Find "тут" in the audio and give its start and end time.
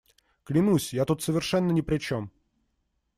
1.05-1.21